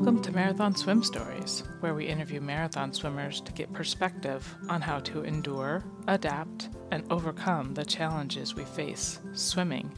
[0.00, 4.98] Welcome to Marathon Swim Stories, where we interview marathon swimmers to get perspective on how
[5.00, 9.92] to endure, adapt, and overcome the challenges we face swimming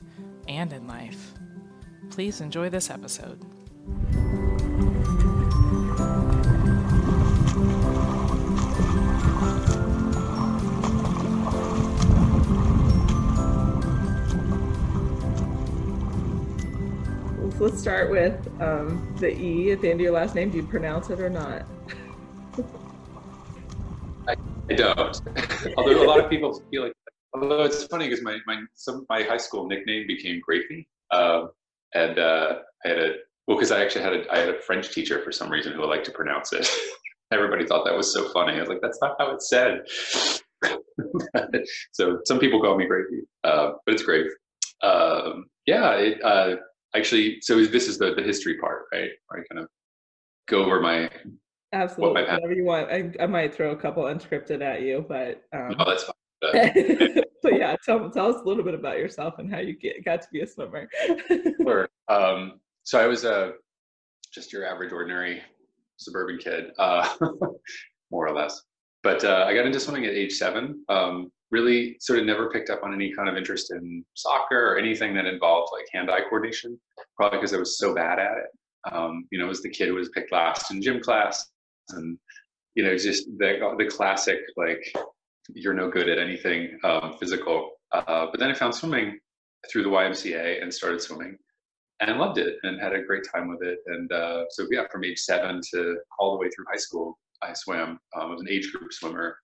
[0.48, 1.34] and in life.
[2.10, 3.46] Please enjoy this episode.
[17.62, 20.50] Let's start with um, the E at the end of your last name.
[20.50, 21.64] Do you pronounce it or not?
[24.28, 24.34] I,
[24.68, 25.20] I don't.
[25.78, 26.92] although a lot of people feel like,
[27.32, 31.50] although it's funny because my my some my high school nickname became Grapey, um,
[31.94, 33.12] and uh, I had a
[33.46, 35.86] well because I actually had a I had a French teacher for some reason who
[35.86, 36.68] liked to pronounce it.
[37.32, 38.54] Everybody thought that was so funny.
[38.54, 39.82] I was like, that's not how it's said.
[41.92, 44.26] so some people call me Grapey, uh, but it's great.
[44.82, 46.56] Um, yeah, it, uh,
[46.94, 49.10] actually so this is the the history part right?
[49.28, 49.68] Where i kind of
[50.48, 51.10] go over my
[51.72, 52.90] absolutely my whatever you want.
[52.90, 57.24] I, I might throw a couple unscripted at you but um no, that's fine.
[57.42, 60.22] But yeah tell, tell us a little bit about yourself and how you get, got
[60.22, 60.88] to be a swimmer.
[61.62, 63.52] Sure um so i was a
[64.34, 65.40] just your average ordinary
[65.96, 67.16] suburban kid uh
[68.10, 68.60] more or less.
[69.02, 72.70] But uh, i got into swimming at age seven um really sort of never picked
[72.70, 76.80] up on any kind of interest in soccer or anything that involved like hand-eye coordination,
[77.16, 78.92] probably because I was so bad at it.
[78.92, 81.50] Um, you know, as the kid who was picked last in gym class,
[81.90, 82.18] and
[82.74, 84.82] you know, just the the classic like
[85.54, 87.70] you're no good at anything um, physical.
[87.92, 89.18] Uh, but then I found swimming
[89.70, 91.36] through the YMCA and started swimming
[92.00, 93.78] and loved it and had a great time with it.
[93.86, 97.52] And uh, so yeah, from age seven to all the way through high school, I
[97.52, 97.90] swam.
[97.90, 99.36] Um, I was an age group swimmer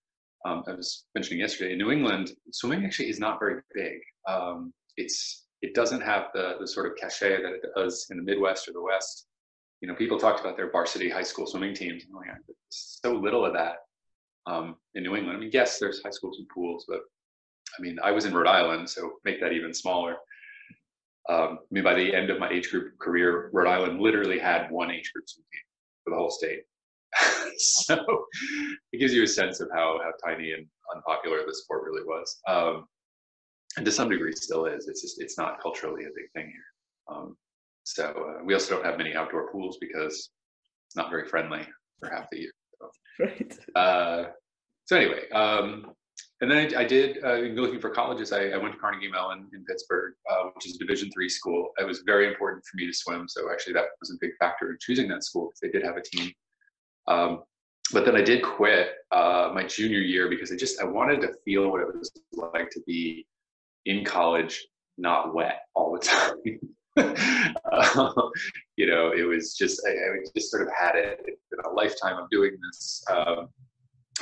[0.48, 3.98] um, I was mentioning yesterday, in New England, swimming actually is not very big.
[4.26, 8.22] Um, it's it doesn't have the the sort of cachet that it does in the
[8.22, 9.26] Midwest or the West.
[9.80, 12.04] You know, people talked about their varsity high school swimming teams.
[12.14, 12.22] Oh
[12.70, 13.76] so little of that
[14.46, 15.36] um, in New England.
[15.36, 17.00] I mean, yes, there's high schools and pools, but
[17.78, 20.16] I mean, I was in Rhode Island, so make that even smaller.
[21.28, 24.70] Um, I mean, by the end of my age group career, Rhode Island literally had
[24.70, 25.60] one age group swim team
[26.04, 26.62] for the whole state.
[27.58, 27.96] so
[28.92, 32.40] it gives you a sense of how how tiny and unpopular the sport really was,
[32.46, 32.86] um,
[33.76, 34.88] and to some degree still is.
[34.88, 37.16] It's just it's not culturally a big thing here.
[37.16, 37.36] Um,
[37.84, 40.30] so uh, we also don't have many outdoor pools because
[40.86, 41.66] it's not very friendly
[41.98, 42.52] for half the year.
[42.78, 42.90] So.
[43.20, 43.58] Right.
[43.74, 44.24] Uh,
[44.84, 45.92] so anyway, um,
[46.40, 48.32] and then I, I did uh, looking for colleges.
[48.32, 51.70] I, I, went to Carnegie Mellon in Pittsburgh, uh, which is a Division three school.
[51.78, 54.70] It was very important for me to swim, so actually that was a big factor
[54.70, 56.32] in choosing that school because they did have a team
[57.08, 57.42] um,
[57.92, 61.32] but then I did quit uh, my junior year because I just I wanted to
[61.44, 63.26] feel what it was like to be
[63.86, 64.66] in college,
[64.98, 67.14] not wet all the time.
[67.72, 68.12] uh,
[68.76, 71.20] you know, it was just I, I, just sort of had it.
[71.24, 73.48] It's been a lifetime of doing this, um,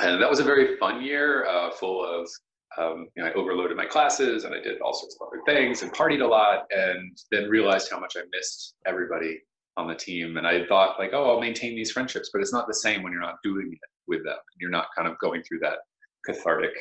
[0.01, 2.29] and that was a very fun year, uh, full of.
[2.77, 5.81] Um, you know, I overloaded my classes and I did all sorts of other things
[5.81, 9.39] and partied a lot, and then realized how much I missed everybody
[9.77, 10.37] on the team.
[10.37, 13.13] And I thought like, oh, I'll maintain these friendships, but it's not the same when
[13.13, 14.37] you're not doing it with them.
[14.59, 15.79] You're not kind of going through that
[16.25, 16.71] cathartic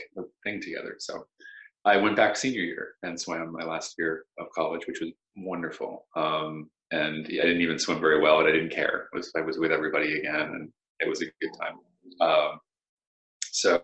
[0.42, 0.96] thing together.
[0.98, 1.26] So
[1.84, 6.06] I went back senior year and swam my last year of college, which was wonderful.
[6.16, 9.08] Um, and I didn't even swim very well, and I didn't care.
[9.12, 11.78] was I was with everybody again, and it was a good time.
[12.20, 12.60] Um,
[13.42, 13.82] so,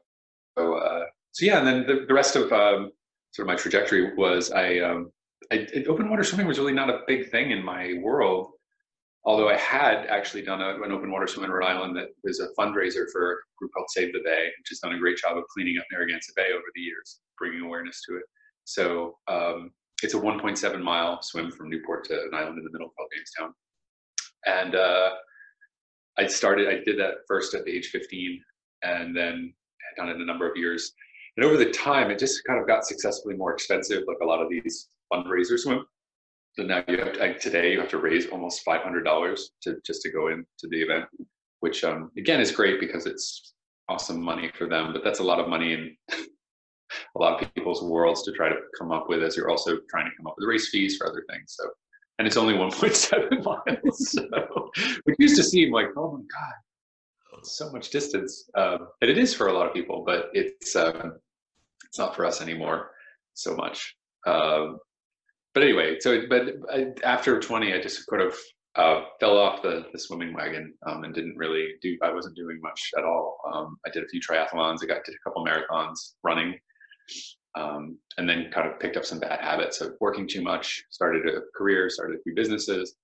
[0.57, 2.93] so, uh, so yeah, and then the, the rest of um,
[3.33, 5.11] sort of my trajectory was I, um,
[5.51, 8.52] I, open water swimming was really not a big thing in my world
[9.25, 12.41] although I had actually done a, an open water swim in Rhode Island that was
[12.41, 15.37] a fundraiser for a group called Save the Bay, which has done a great job
[15.37, 18.25] of cleaning up Narragansett Bay over the years, bringing awareness to it.
[18.65, 19.71] So um,
[20.03, 23.55] it's a 1.7 mile swim from Newport to an island in the middle called Jamestown.
[24.47, 25.11] And uh,
[26.19, 28.41] I started, I did that first at the age 15
[28.83, 29.53] and then
[29.97, 30.93] had done it a number of years.
[31.37, 34.43] And over the time, it just kind of got successfully more expensive, like a lot
[34.43, 35.87] of these fundraiser swim
[36.55, 39.53] so now you have to, like today you have to raise almost five hundred dollars
[39.63, 41.07] to just to go into the event,
[41.61, 43.55] which um, again is great because it's
[43.89, 44.93] awesome money for them.
[44.93, 48.57] But that's a lot of money in a lot of people's worlds to try to
[48.79, 51.25] come up with as you're also trying to come up with race fees for other
[51.31, 51.55] things.
[51.59, 51.71] So
[52.19, 53.45] and it's only 1.7
[53.77, 54.71] miles, so,
[55.05, 59.35] which used to seem like oh my god, so much distance, um, and it is
[59.35, 61.15] for a lot of people, but it's um,
[61.87, 62.91] it's not for us anymore
[63.35, 63.97] so much.
[64.27, 64.79] Um,
[65.55, 66.55] but anyway, so but
[67.05, 68.35] after 20, I just sort of
[68.77, 71.99] uh, fell off the, the swimming wagon um, and didn't really do.
[72.03, 73.39] I wasn't doing much at all.
[73.53, 74.79] Um, I did a few triathlons.
[74.83, 76.59] I got did a couple marathons running,
[77.57, 80.85] um, and then kind of picked up some bad habits of working too much.
[80.91, 82.97] Started a career, started a few businesses,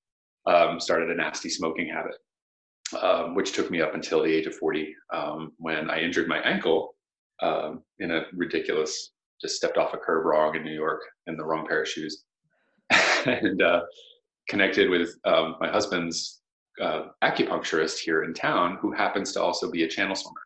[0.47, 2.15] um, started a nasty smoking habit.
[3.03, 6.39] um, which took me up until the age of 40 um, when I injured my
[6.41, 6.95] ankle
[8.01, 11.67] in a ridiculous, just stepped off a curb wrong in New York in the wrong
[11.67, 12.25] pair of shoes.
[13.27, 13.83] and uh,
[14.49, 16.41] connected with um, my husband's
[16.81, 20.41] uh, acupuncturist here in town, who happens to also be a channel swimmer.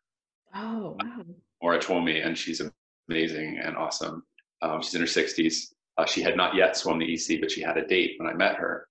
[0.55, 1.25] Oh, wow.
[1.63, 2.61] Maura Twomey, and she's
[3.09, 4.25] amazing and awesome.
[4.63, 5.73] Um, she's in her 60s.
[5.99, 8.35] Uh, she had not yet swum the EC, but she had a date when I
[8.35, 8.89] met her.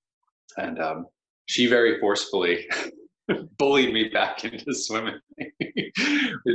[0.57, 1.07] And um,
[1.45, 2.69] she very forcefully
[3.57, 5.19] bullied me back into swimming.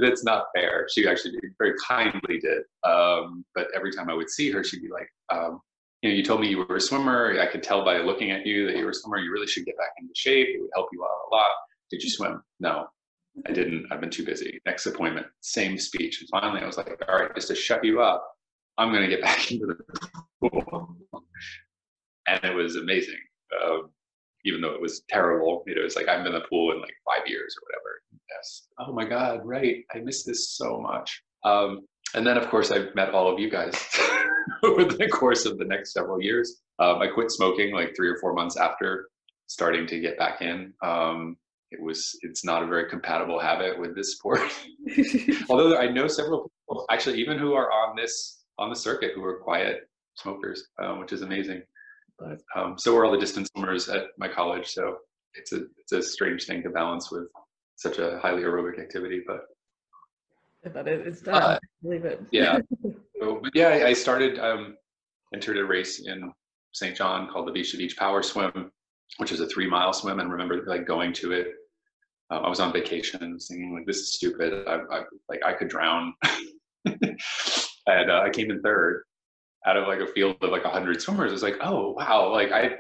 [0.03, 0.87] That's not fair.
[0.95, 2.63] She actually very kindly did.
[2.85, 5.61] Um, but every time I would see her, she'd be like, um,
[6.07, 7.37] you know, you told me you were a swimmer.
[7.41, 9.19] I could tell by looking at you that you were a swimmer.
[9.19, 10.49] You really should get back into shape.
[10.49, 11.51] It would help you out a lot.
[11.91, 12.43] Did you swim?
[12.61, 12.87] No,
[13.47, 13.87] I didn't.
[13.91, 14.61] I've been too busy.
[14.67, 16.21] Next appointment, same speech.
[16.21, 18.25] And finally, I was like, all right, just to shut you up,
[18.79, 19.77] I'm going to get back into the
[20.41, 20.97] pool.
[22.29, 23.19] and it was amazing.
[23.65, 23.91] Um,
[24.45, 26.81] even though it was terrible, you know, it's like I've been in the pool in
[26.81, 28.21] like five years or whatever.
[28.31, 28.69] Yes.
[28.79, 29.85] Oh my God, right.
[29.93, 31.21] I miss this so much.
[31.43, 31.81] Um,
[32.15, 33.75] and then, of course, I've met all of you guys
[34.63, 36.61] over the course of the next several years.
[36.79, 39.09] Um, I quit smoking like three or four months after
[39.47, 40.73] starting to get back in.
[40.83, 41.37] Um,
[41.71, 44.41] it was it's not a very compatible habit with this sport.
[45.51, 49.25] Although I know several people, actually, even who are on this on the circuit, who
[49.25, 51.63] are quiet smokers, um, which is amazing.
[52.19, 54.69] But um, so are all the distance swimmers at my college.
[54.69, 54.99] So
[55.35, 57.25] it's a it's a strange thing to balance with
[57.75, 59.41] such a highly aerobic activity, but.
[60.73, 61.43] But it, it's done.
[61.43, 62.23] Uh, believe it.
[62.31, 62.59] yeah.
[63.19, 64.77] So, but yeah, I started um,
[65.33, 66.31] entered a race in
[66.73, 66.95] St.
[66.95, 68.71] John called the Beach to Beach Power Swim,
[69.17, 71.49] which is a three mile swim, and remember like going to it.
[72.29, 74.69] Um, I was on vacation, thinking like this is stupid.
[74.69, 76.13] I, I like I could drown,
[76.85, 79.05] and uh, I came in third
[79.67, 81.33] out of like a field of like a hundred swimmers.
[81.33, 82.73] It's like, oh wow, like I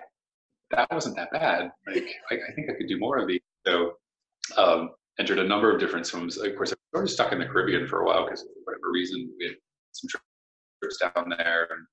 [0.71, 1.71] that wasn't that bad.
[1.87, 3.41] Like I, I think I could do more of these.
[3.67, 3.93] So
[4.57, 6.37] um, entered a number of different swims.
[6.37, 8.49] Of course, I was sort of stuck in the Caribbean for a while because for
[8.65, 9.57] whatever reason we had
[9.93, 10.09] some
[10.83, 11.87] trips down there, and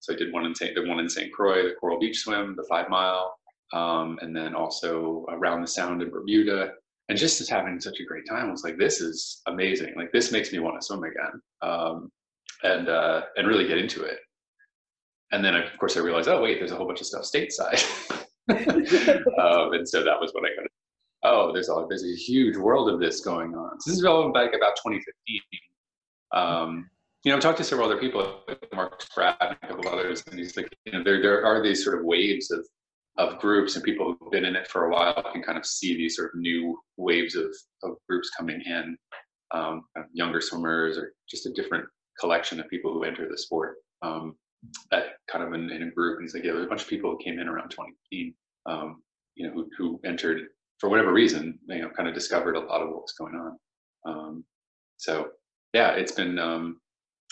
[0.00, 0.74] so I did one in St.
[0.74, 1.32] the one in St.
[1.32, 3.36] Croix, the Coral Beach swim, the five mile,
[3.72, 6.72] um, and then also around the Sound in Bermuda.
[7.08, 9.94] And just as having such a great time, I was like, this is amazing.
[9.96, 12.10] Like this makes me want to swim again, um,
[12.62, 14.18] and uh, and really get into it.
[15.32, 17.82] And then of course I realized, oh wait, there's a whole bunch of stuff stateside.
[18.50, 20.66] um, and so that was when I got.
[21.24, 23.80] Oh, there's a there's a huge world of this going on.
[23.80, 25.40] So this is all back about 2015.
[26.32, 26.90] Um,
[27.24, 28.40] you know, I've talked to several other people,
[28.74, 31.84] Mark Spratt and a couple others, and he's like, you know, there there are these
[31.84, 32.66] sort of waves of
[33.18, 35.94] of groups and people who've been in it for a while can kind of see
[35.96, 38.96] these sort of new waves of of groups coming in,
[39.52, 41.84] um, younger swimmers or just a different
[42.18, 43.76] collection of people who enter the sport.
[44.02, 44.36] Um,
[44.90, 46.88] that kind of in, in, a group, and he's like, yeah, there's a bunch of
[46.88, 48.34] people who came in around 2015,
[48.66, 49.02] um,
[49.34, 50.48] you know, who who entered
[50.82, 53.56] for whatever reason, you know, kind of discovered a lot of what was going on.
[54.04, 54.44] Um,
[54.96, 55.28] so
[55.72, 56.80] yeah, it's been um,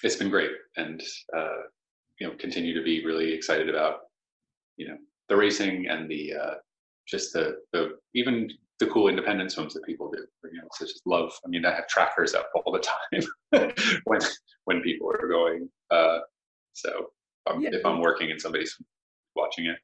[0.04, 1.02] it's been great, and
[1.36, 1.62] uh,
[2.20, 4.02] you know, continue to be really excited about
[4.76, 4.96] you know
[5.28, 6.54] the racing and the uh,
[7.08, 8.48] just the the even
[8.78, 10.24] the cool independent swims that people do.
[10.52, 11.32] You know, so just love.
[11.44, 12.78] I mean, I have trackers up all the
[13.52, 13.72] time
[14.04, 14.20] when
[14.66, 15.68] when people are going.
[15.90, 16.20] Uh,
[16.74, 17.10] so
[17.50, 17.70] um, yeah.
[17.72, 18.76] if I'm working and somebody's
[19.34, 19.78] watching it.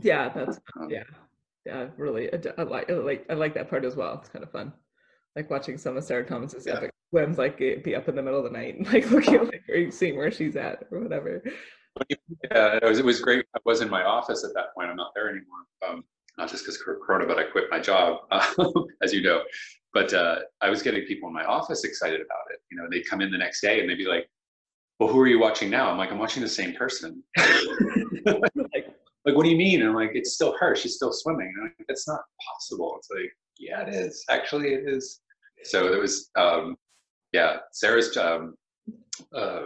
[0.00, 1.04] Yeah, that's um, yeah,
[1.66, 1.86] yeah.
[1.96, 4.18] Really, I, like I like I like that part as well.
[4.18, 4.72] It's kind of fun,
[5.36, 6.74] like watching some of Sarah Thomas's yeah.
[6.74, 9.62] epic swims, like be up in the middle of the night, and, like looking like
[9.68, 11.42] or seeing where she's at or whatever.
[12.08, 13.44] Yeah, it was it was great.
[13.54, 14.90] I was in my office at that point.
[14.90, 15.66] I'm not there anymore.
[15.86, 16.04] Um,
[16.38, 18.20] not just because Corona, but I quit my job,
[19.02, 19.42] as you know.
[19.92, 22.60] But uh, I was getting people in my office excited about it.
[22.70, 24.26] You know, they'd come in the next day and they'd be like,
[24.98, 25.90] well, who are you watching now?
[25.90, 27.22] I'm like, I'm watching the same person.
[29.24, 29.80] like, what do you mean?
[29.80, 30.74] And I'm like, it's still her.
[30.74, 31.52] She's still swimming.
[31.54, 32.94] And I'm like, that's not possible.
[32.98, 34.24] It's like, yeah, it is.
[34.28, 35.20] Actually, it is.
[35.64, 36.76] So there was, um,
[37.32, 38.56] yeah, Sarah's, um,
[39.34, 39.62] uh,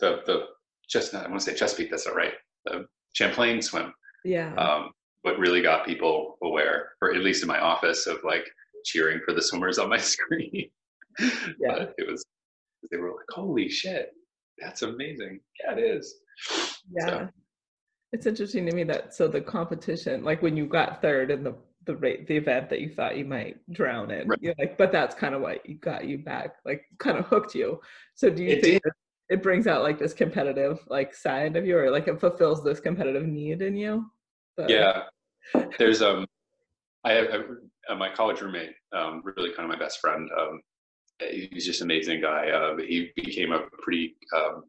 [0.00, 0.46] the, the,
[0.88, 2.34] just, I want to say Chesapeake, that's not right.
[2.66, 3.94] The Champlain swim.
[4.24, 4.54] Yeah.
[4.54, 4.90] Um,
[5.22, 8.44] what really got people aware, or at least in my office, of like
[8.84, 10.68] cheering for the swimmers on my screen.
[11.18, 11.38] yeah.
[11.68, 12.24] But it was
[12.90, 14.10] they were like, "Holy shit,
[14.58, 16.16] that's amazing!" Yeah, it is.
[16.92, 17.28] Yeah, so.
[18.12, 21.54] It's interesting to me that so the competition, like when you got third in the
[21.84, 24.38] the rate the event that you thought you might drown in, right.
[24.40, 27.54] you're like, but that's kind of what you got you back, like kind of hooked
[27.54, 27.80] you.
[28.14, 28.82] So do you it think
[29.28, 32.80] it brings out like this competitive like side of you, or like it fulfills this
[32.80, 34.06] competitive need in you?
[34.56, 35.04] But, yeah,
[35.78, 36.26] there's um,
[37.04, 37.26] I have,
[37.88, 40.28] uh, my college roommate, um, really kind of my best friend.
[40.38, 40.60] Um,
[41.18, 42.50] he's just an amazing guy.
[42.50, 44.64] Uh, he became a pretty um,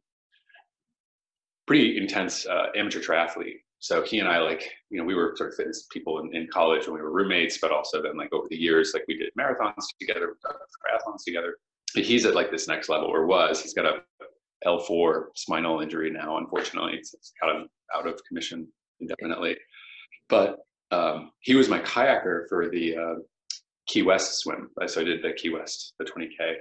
[1.68, 3.62] pretty intense uh, amateur triathlete.
[3.80, 6.48] so he and I like, you know, we were sort of fitness people in, in
[6.52, 9.32] college when we were roommates, but also then like over the years, like we did
[9.38, 11.56] marathons together, triathlons together.
[11.96, 14.02] He's at like this next level or was, he's got a
[14.66, 16.94] L4 spinal injury now, unfortunately.
[16.96, 18.68] It's, it's kind of out of commission
[19.00, 19.58] indefinitely.
[20.30, 20.60] But
[20.92, 23.16] um, he was my kayaker for the uh,
[23.88, 24.70] Key West swim.
[24.88, 26.56] So I did the Key West, the 20K,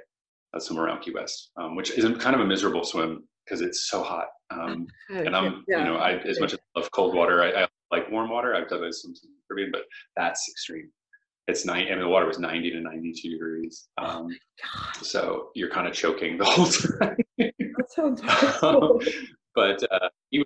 [0.55, 3.89] uh, swim around Key West, um, which is kind of a miserable swim because it's
[3.89, 4.27] so hot.
[4.51, 5.79] Um, and I'm, yeah.
[5.79, 8.55] you know, I as much as I love cold water, I, I like warm water.
[8.55, 9.15] I've done this some
[9.49, 9.83] Caribbean, but
[10.17, 10.91] that's extreme.
[11.49, 11.87] It's nine.
[11.89, 13.89] I mean, the water was 90 to 92 degrees.
[13.99, 14.29] Um,
[14.65, 16.67] oh so you're kind of choking the whole
[17.01, 17.17] time.
[17.39, 18.23] that sounds
[18.63, 19.01] um,
[19.55, 20.45] but uh, he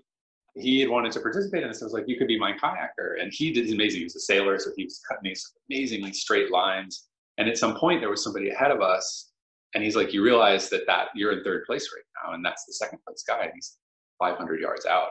[0.56, 1.82] he had wanted to participate in this.
[1.82, 3.20] I was like, you could be my kayaker.
[3.20, 3.98] And he did amazing.
[3.98, 7.08] He was a sailor, so he was cutting these amazingly straight lines.
[7.38, 9.32] And at some point, there was somebody ahead of us,
[9.76, 12.64] and he's like, you realize that that you're in third place right now, and that's
[12.64, 13.42] the second place guy.
[13.42, 13.76] And he's
[14.18, 15.08] 500 yards out.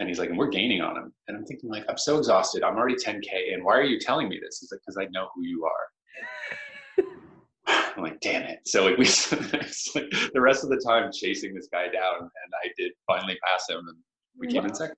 [0.00, 1.12] And he's like, and we're gaining on him.
[1.28, 2.62] And I'm thinking, like, I'm so exhausted.
[2.62, 3.52] I'm already 10K.
[3.52, 4.60] And why are you telling me this?
[4.60, 7.04] He's like, because I know who you are.
[7.98, 8.60] I'm like, damn it.
[8.64, 9.04] So like we
[9.94, 13.68] like the rest of the time chasing this guy down, and I did finally pass
[13.68, 13.96] him, and
[14.38, 14.68] we came wow.
[14.68, 14.96] in second.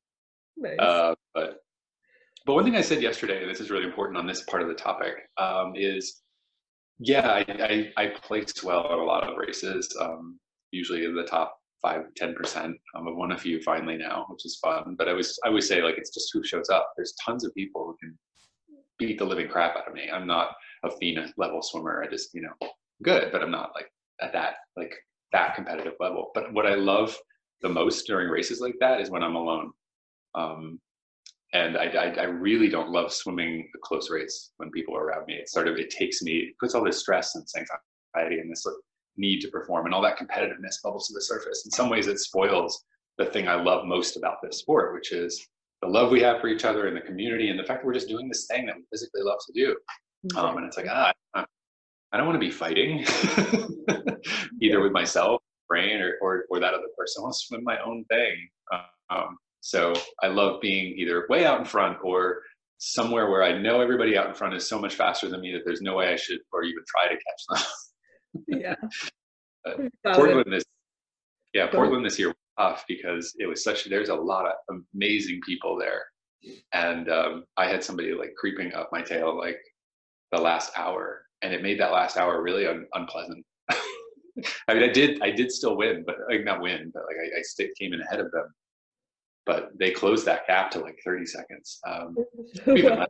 [0.56, 0.78] Nice.
[0.78, 1.58] Uh, but
[2.47, 4.68] but one thing I said yesterday, and this is really important on this part of
[4.68, 6.23] the topic, um, is
[6.99, 9.95] yeah, I, I, I place well at a lot of races.
[10.00, 10.38] Um,
[10.71, 12.76] usually in the top five, ten percent.
[12.95, 14.97] Um, I've won a few finally now, which is fun.
[14.99, 16.93] But I was I always say like it's just who shows up.
[16.97, 18.19] There's tons of people who can
[18.99, 20.11] beat the living crap out of me.
[20.12, 22.02] I'm not a FINA level swimmer.
[22.02, 22.69] I just you know
[23.02, 23.90] good, but I'm not like
[24.21, 24.95] at that like
[25.33, 26.31] that competitive level.
[26.35, 27.17] But what I love
[27.62, 29.71] the most during races like that is when I'm alone.
[30.35, 30.81] Um,
[31.52, 35.26] and I, I, I, really don't love swimming a close race when people are around
[35.26, 35.35] me.
[35.35, 38.67] It sort of it takes me, it puts all this stress and anxiety and this
[38.67, 38.75] like,
[39.17, 41.64] need to perform and all that competitiveness bubbles to the surface.
[41.64, 42.85] In some ways, it spoils
[43.17, 45.49] the thing I love most about this sport, which is
[45.83, 47.95] the love we have for each other and the community and the fact that we're
[47.95, 49.76] just doing this thing that we physically love to do.
[50.38, 53.05] Um, and it's like, ah, I don't want to be fighting
[54.61, 57.21] either with myself, brain, or, or, or that other person.
[57.21, 58.49] I want to swim my own thing.
[59.11, 59.37] Um,
[59.68, 62.40] so I love being either way out in front or
[62.78, 65.60] somewhere where I know everybody out in front is so much faster than me that
[65.66, 67.62] there's no way I should or even try to catch
[68.46, 68.60] them.
[68.62, 68.75] yeah.
[70.14, 70.64] Portland is,
[71.52, 74.52] yeah, Portland this year was tough because it was such, there's a lot of
[74.94, 76.02] amazing people there.
[76.72, 79.60] And um, I had somebody like creeping up my tail like
[80.32, 83.44] the last hour and it made that last hour really un- unpleasant.
[84.66, 87.38] I mean, I did, I did still win, but like not win, but like I,
[87.40, 88.46] I came in ahead of them.
[89.49, 92.14] But they closed that gap to like 30 seconds, um,
[92.76, 93.09] even less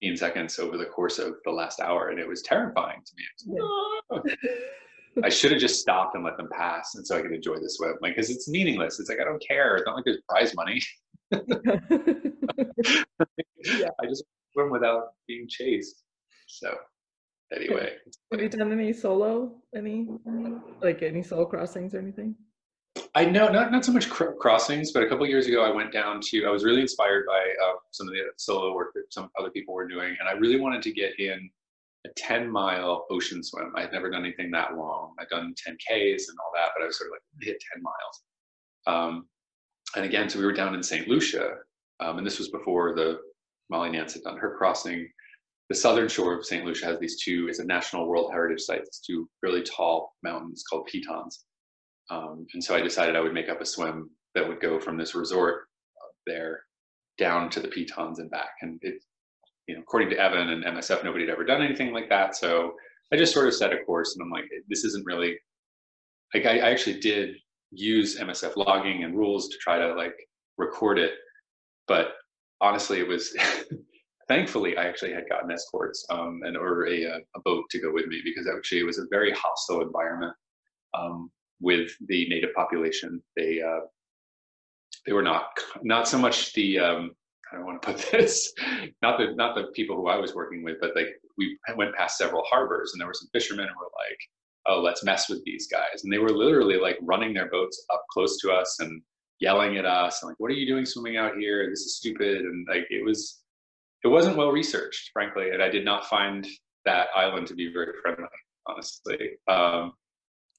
[0.00, 3.24] 15 seconds over the course of the last hour, and it was terrifying to me.
[5.22, 7.68] I should have just stopped and let them pass, and so I could enjoy the
[7.68, 7.96] swim.
[8.00, 8.98] Like, because it's meaningless.
[8.98, 9.76] It's like I don't care.
[9.76, 10.80] It's not like there's prize money.
[11.30, 11.40] yeah.
[14.00, 14.24] I just
[14.54, 16.02] swim without being chased.
[16.46, 16.74] So
[17.54, 17.96] anyway.
[18.32, 20.08] Have you done any solo, any
[20.80, 22.36] like any solo crossings or anything?
[23.14, 25.92] I know not not so much cr- crossings, but a couple years ago I went
[25.92, 26.46] down to.
[26.46, 29.74] I was really inspired by uh, some of the solo work that some other people
[29.74, 31.50] were doing, and I really wanted to get in
[32.06, 33.72] a 10 mile ocean swim.
[33.76, 35.14] I had never done anything that long.
[35.18, 38.22] I'd done 10Ks and all that, but I was sort of like hit 10 miles.
[38.86, 39.26] Um,
[39.96, 41.08] and again, so we were down in St.
[41.08, 41.54] Lucia,
[42.00, 43.20] um, and this was before the
[43.70, 45.08] Molly Nance had done her crossing
[45.68, 46.64] the southern shore of St.
[46.64, 50.62] Lucia has these two, it's a National World Heritage Site, these two really tall mountains
[50.68, 51.44] called Pitons.
[52.10, 54.96] Um, and so I decided I would make up a swim that would go from
[54.96, 55.64] this resort
[56.26, 56.62] there
[57.18, 58.50] down to the Pitons and back.
[58.62, 59.02] And it,
[59.66, 62.36] you know, according to Evan and MSF, nobody had ever done anything like that.
[62.36, 62.74] So
[63.12, 65.36] I just sort of set a course and I'm like, this isn't really,
[66.34, 67.36] like I, I actually did
[67.70, 70.14] use MSF logging and rules to try to like
[70.58, 71.12] record it.
[71.86, 72.08] But
[72.60, 73.36] honestly, it was
[74.28, 77.92] thankfully, I actually had gotten escorts um, and or a, uh, a boat to go
[77.92, 80.34] with me because actually it was a very hostile environment
[80.94, 81.30] um,
[81.64, 83.22] with the native population.
[83.36, 83.80] They uh,
[85.06, 85.46] they were not
[85.82, 87.10] not so much the um,
[87.50, 88.52] I don't want to put this
[89.02, 92.18] not the not the people who I was working with, but like we went past
[92.18, 94.18] several harbors and there were some fishermen who were like,
[94.66, 98.04] "Oh, let's mess with these guys," and they were literally like running their boats up
[98.12, 99.02] close to us and
[99.40, 101.68] yelling at us and like, "What are you doing swimming out here?
[101.70, 103.40] This is stupid!" And like it was
[104.04, 106.46] it wasn't well researched, frankly, and I did not find
[106.84, 108.28] that island to be very friendly,
[108.66, 109.30] honestly.
[109.48, 109.94] Um,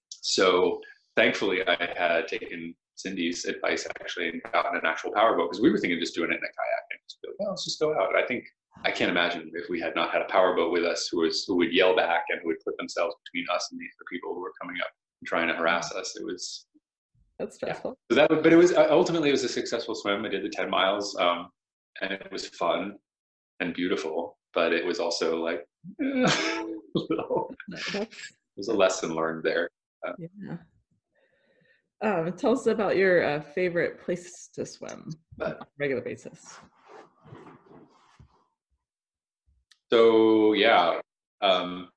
[0.09, 0.81] so
[1.15, 5.77] thankfully, I had taken Cindy's advice actually and gotten an actual powerboat because we were
[5.77, 7.79] thinking of just doing it in a kayak and just be like, oh, let's just
[7.79, 8.15] go out.
[8.15, 8.45] I think
[8.84, 11.55] I can't imagine if we had not had a powerboat with us who was who
[11.57, 14.41] would yell back and who would put themselves between us and the other people who
[14.41, 14.89] were coming up
[15.22, 16.15] and trying to harass us.
[16.19, 16.65] It was
[17.39, 17.98] That's stressful.
[18.10, 18.15] Yeah.
[18.15, 20.25] So that, but it was uh, ultimately it was a successful swim.
[20.25, 21.50] I did the ten miles, um,
[22.01, 22.95] and it was fun
[23.60, 24.38] and beautiful.
[24.53, 25.65] But it was also like,
[26.00, 26.79] it
[28.55, 29.69] was a lesson learned there.
[30.07, 30.57] Uh, yeah.
[32.01, 35.11] Um, tell us about your uh, favorite place to swim
[35.41, 36.59] on a regular basis.
[39.91, 40.99] So yeah,
[41.41, 41.89] um,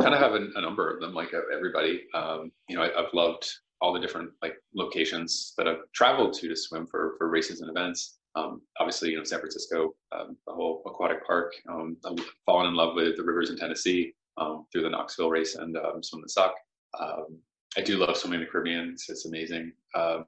[0.00, 2.04] kind of have a, a, number of them, like everybody.
[2.14, 6.48] Um, you know, I, have loved all the different like locations that I've traveled to
[6.48, 8.18] to swim for for races and events.
[8.34, 11.52] Um, obviously, you know, San Francisco, um, the whole aquatic park.
[11.68, 15.56] Um, I've fallen in love with the rivers in Tennessee um, through the Knoxville race
[15.56, 16.54] and um, swim the Suck.
[17.00, 17.38] Um,
[17.76, 18.90] I do love swimming in the Caribbean.
[18.90, 19.72] It's, it's amazing.
[19.94, 20.24] Um,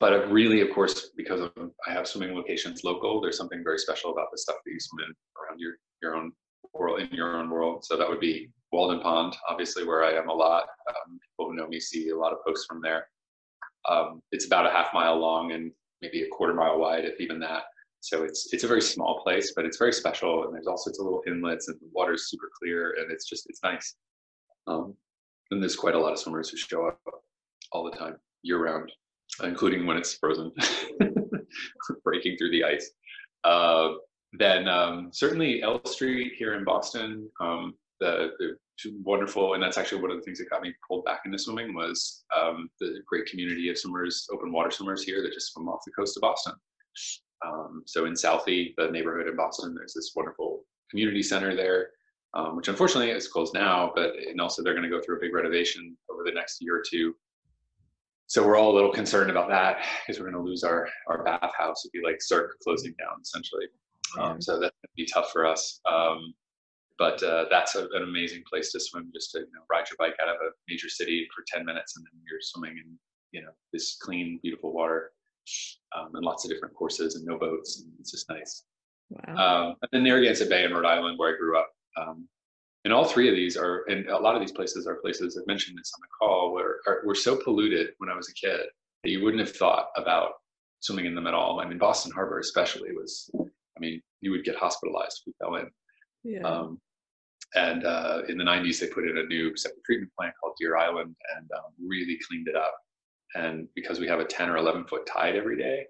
[0.00, 1.52] but really, of course, because of,
[1.86, 5.06] I have swimming locations local, there's something very special about the stuff that you swim
[5.06, 6.32] in around your, your own
[6.72, 7.84] world, in your own world.
[7.84, 10.64] So that would be Walden Pond, obviously, where I am a lot.
[10.88, 13.06] Um, people who know me see a lot of posts from there.
[13.88, 15.70] Um, it's about a half mile long and
[16.02, 17.64] maybe a quarter mile wide, if even that.
[18.00, 20.44] So it's it's a very small place, but it's very special.
[20.44, 23.26] And there's all sorts of little inlets, and the water is super clear, and it's
[23.26, 23.94] just it's nice.
[24.66, 24.94] Um,
[25.54, 27.00] and there's quite a lot of swimmers who show up
[27.72, 28.90] all the time, year round,
[29.42, 30.52] including when it's frozen,
[32.04, 32.90] breaking through the ice.
[33.44, 33.92] Uh,
[34.32, 38.56] then um, certainly L Street here in Boston, um, the, the,
[39.04, 41.74] wonderful, and that's actually one of the things that got me pulled back into swimming
[41.74, 45.84] was um, the great community of swimmers, open water swimmers here that just swim off
[45.86, 46.54] the coast of Boston.
[47.46, 51.90] Um, so in Southie, the neighborhood in Boston, there's this wonderful community center there
[52.34, 55.20] um, which unfortunately is closed now, but and also they're going to go through a
[55.20, 57.14] big renovation over the next year or two.
[58.26, 61.22] So we're all a little concerned about that because we're going to lose our our
[61.22, 63.66] bathhouse if you like start closing down essentially.
[64.18, 65.80] Um, so that's going to be tough for us.
[65.90, 66.34] Um,
[66.98, 69.10] but uh, that's a, an amazing place to swim.
[69.12, 71.96] Just to you know, ride your bike out of a major city for 10 minutes,
[71.96, 72.98] and then you're swimming in
[73.32, 75.10] you know this clean, beautiful water,
[75.96, 77.80] um, and lots of different courses and no boats.
[77.80, 78.64] And it's just nice.
[79.10, 79.70] Wow.
[79.70, 82.28] Um, and then Narragansett Bay in Rhode Island, where I grew up, um,
[82.84, 85.46] and all three of these are, and a lot of these places are places I've
[85.46, 88.60] mentioned this on the call where are, were so polluted when I was a kid
[89.02, 90.32] that you wouldn't have thought about
[90.80, 91.60] swimming in them at all.
[91.60, 95.54] I mean, Boston Harbor especially was, I mean, you would get hospitalized if you fell
[95.56, 95.70] in.
[96.24, 96.46] Yeah.
[96.46, 96.78] Um,
[97.54, 100.76] and uh, in the 90s, they put in a new septic treatment plant called Deer
[100.76, 102.74] Island and um, really cleaned it up.
[103.34, 105.86] And because we have a 10 or 11 foot tide every day,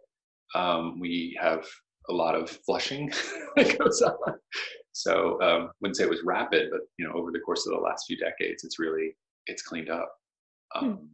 [0.55, 1.67] um, we have
[2.09, 3.13] a lot of flushing
[3.57, 4.35] that goes on.
[4.95, 7.81] So um, wouldn't say it was rapid, but you know, over the course of the
[7.81, 10.11] last few decades, it's really it's cleaned up.
[10.73, 10.85] Hmm.
[10.85, 11.09] Um.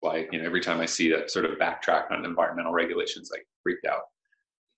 [0.00, 3.46] Why you know every time I see that sort of backtrack on environmental regulations, like
[3.62, 4.02] freaked out,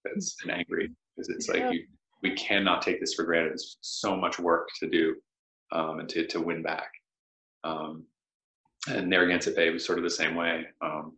[0.05, 1.67] it's and angry because it's yeah.
[1.67, 1.87] like you,
[2.23, 3.51] we cannot take this for granted.
[3.51, 5.17] There's so much work to do
[5.73, 6.91] um, and to to win back.
[7.65, 8.05] Um,
[8.89, 10.67] and Narragansett Bay was sort of the same way.
[10.81, 11.17] Um,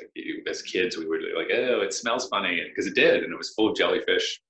[0.00, 3.32] like you, as kids, we were like, "Oh, it smells funny," because it did, and
[3.32, 4.40] it was full of jellyfish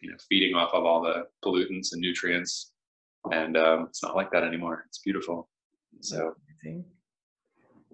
[0.00, 2.72] you know feeding off of all the pollutants and nutrients.
[3.32, 4.84] And um, it's not like that anymore.
[4.88, 5.48] It's beautiful.
[6.00, 6.34] So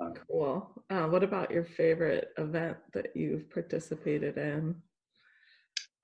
[0.01, 0.71] um, cool.
[0.91, 4.77] Uh, what about your favorite event that you've participated in?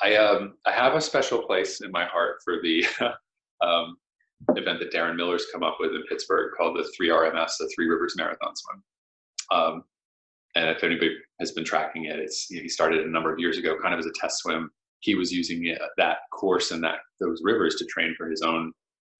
[0.00, 2.84] I um i have a special place in my heart for the
[3.64, 3.96] um,
[4.56, 8.16] event that darren miller's come up with in pittsburgh called the 3rms the three rivers
[8.16, 8.82] marathon swim.
[9.52, 9.84] Um,
[10.54, 13.38] and if anybody has been tracking it it's you know, he started a number of
[13.38, 14.70] years ago kind of as a test swim
[15.02, 18.72] he was using uh, that course and that those rivers to train for his own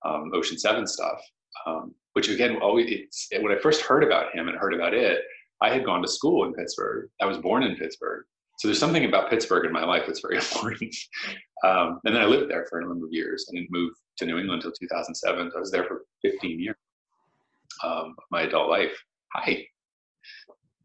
[0.04, 1.20] um, Ocean Seven stuff.
[1.66, 5.22] Um, which again, always it's, when I first heard about him and heard about it,
[5.60, 7.08] I had gone to school in Pittsburgh.
[7.20, 8.24] I was born in Pittsburgh,
[8.58, 10.94] so there's something about Pittsburgh in my life that's very important.
[11.64, 13.46] Um, and then I lived there for a number of years.
[13.50, 15.50] I didn't move to New England until 2007.
[15.50, 16.76] So I was there for 15 years
[17.82, 18.96] um, of my adult life.
[19.34, 19.66] Hi.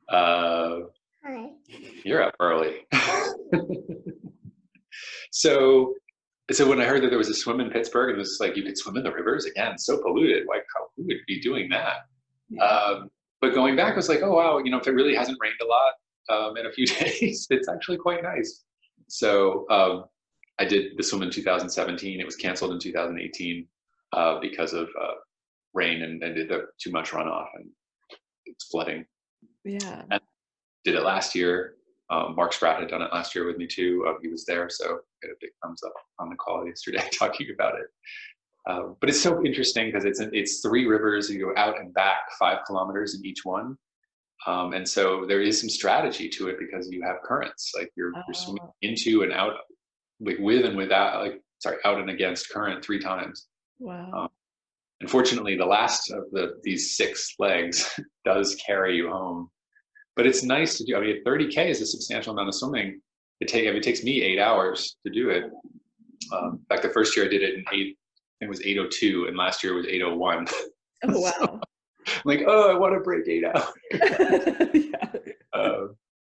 [0.10, 0.80] Uh,
[1.24, 1.50] Hi.
[2.04, 2.88] You're up early.
[5.38, 5.94] So,
[6.52, 8.58] so when I heard that there was a swim in Pittsburgh and it was like
[8.58, 11.70] you could swim in the rivers again, so polluted, like how, who would be doing
[11.70, 12.08] that?
[12.50, 12.64] Yeah.
[12.64, 15.38] Um, but going back, I was like, oh wow, you know, if it really hasn't
[15.40, 18.64] rained a lot um, in a few days, it's actually quite nice.
[19.10, 20.06] So um,
[20.58, 22.20] I did the swim in 2017.
[22.20, 23.68] It was canceled in 2018
[24.14, 25.14] uh, because of uh,
[25.76, 27.70] rain and, and did too much runoff and
[28.48, 29.06] it's flooding.
[29.64, 30.02] Yeah.
[30.10, 30.22] And
[30.84, 31.76] did it last year.
[32.10, 34.04] Um, Mark Spratt had done it last year with me too.
[34.08, 37.48] Uh, he was there, so get a big thumbs up on the call yesterday talking
[37.54, 37.88] about it.
[38.70, 41.30] Uh, but it's so interesting because it's it's three rivers.
[41.30, 43.78] You go out and back five kilometers in each one,
[44.46, 47.72] um, and so there is some strategy to it because you have currents.
[47.78, 48.74] Like you're, you're swimming oh.
[48.82, 49.54] into and out,
[50.20, 53.48] like with and without, like sorry, out and against current three times.
[53.80, 54.12] Wow.
[54.14, 54.30] Um,
[55.00, 59.50] unfortunately, the last of the these six legs does carry you home
[60.18, 60.98] but it's nice to do.
[60.98, 63.00] I mean, 30k is a substantial amount of swimming.
[63.40, 65.46] It take I mean, it takes me eight hours to do it.
[66.32, 67.98] Um, in fact, the first year I did it in eight.
[68.40, 70.48] It was 802, and last year it was 801.
[71.04, 71.32] Oh wow!
[71.40, 71.60] so,
[72.24, 73.74] like, oh, I want to break eight hours.
[74.74, 75.22] yeah.
[75.54, 75.88] Uh,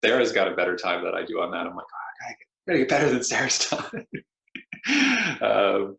[0.04, 1.66] Sarah's got a better time that I do on that.
[1.66, 2.34] I'm like, oh, I
[2.66, 4.06] gotta get, better than Sarah's time.
[4.84, 5.96] because um,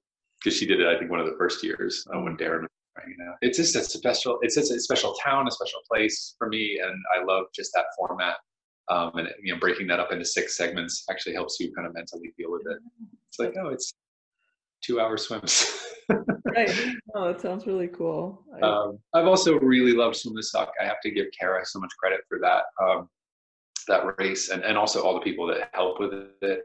[0.52, 2.66] she did it, I think, one of the first years uh, when Darren
[3.08, 6.48] you know it's just a special it's just a special town a special place for
[6.48, 8.36] me and i love just that format
[8.90, 11.94] um, and you know breaking that up into six segments actually helps you kind of
[11.94, 12.78] mentally deal with it.
[13.30, 13.94] It's like oh it's
[14.84, 15.66] two hour swims.
[16.56, 16.70] Right
[17.16, 18.44] oh that sounds really cool.
[18.62, 20.72] Um, i've also really loved swim the suck.
[20.80, 23.10] I have to give Karah so much credit for that um,
[23.88, 26.64] that race and, and also all the people that help with it.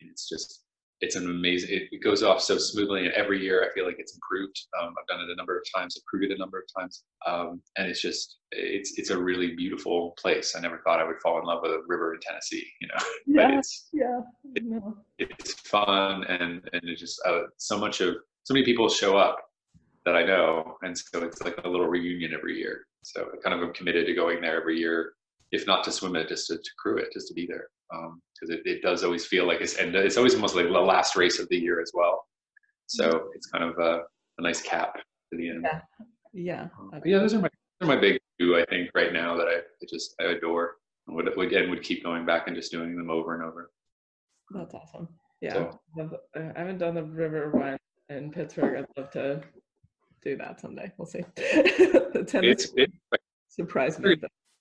[0.00, 0.61] It's just
[1.02, 3.96] it's an amazing it, it, goes off so smoothly and every year i feel like
[3.98, 4.58] it's improved.
[4.80, 7.04] Um, i've done it a number of times crewed it a number of times.
[7.26, 10.54] Um, and it's just it's it's a really beautiful place.
[10.56, 13.04] I never thought i would fall in love with a river in tennessee you know
[13.26, 14.20] yeah, but it's yeah.
[14.54, 14.96] it, no.
[15.18, 19.36] it's fun and and it's just uh, so much of so many people show up
[20.04, 22.86] that i know and so it's like a little reunion every year.
[23.02, 25.14] So i kind of am committed to going there every year
[25.52, 28.50] if not to swim it just to, to crew it just to be there because
[28.50, 31.14] um, it, it does always feel like it's and it's always almost like the last
[31.14, 32.26] race of the year as well.
[32.86, 33.26] So mm-hmm.
[33.34, 34.00] it's kind of a,
[34.38, 35.64] a nice cap to the end.
[35.64, 35.80] Yeah,
[36.32, 36.68] yeah.
[36.78, 38.56] Um, yeah, those are my those are my big two.
[38.56, 41.82] I think right now that I, I just I adore and would, would and would
[41.82, 43.70] keep going back and just doing them over and over.
[44.50, 45.08] That's awesome.
[45.40, 47.76] Yeah, so, I haven't done the river one
[48.08, 48.78] in Pittsburgh.
[48.78, 49.42] I'd love to
[50.22, 50.92] do that someday.
[50.96, 51.24] We'll see.
[51.36, 52.92] the tennis it's, it,
[53.48, 54.16] surprised me.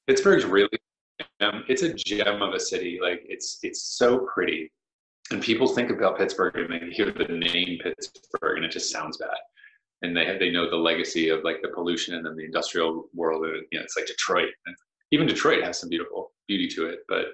[0.08, 0.70] Pittsburgh's really.
[1.68, 3.00] It's a gem of a city.
[3.02, 4.72] Like it's it's so pretty.
[5.32, 9.18] And people think about Pittsburgh and they hear the name Pittsburgh and it just sounds
[9.18, 9.30] bad.
[10.02, 13.46] And they they know the legacy of like the pollution and then the industrial world.
[13.46, 14.50] And, you know, it's like Detroit.
[14.66, 14.76] And
[15.12, 17.00] even Detroit has some beautiful beauty to it.
[17.08, 17.26] But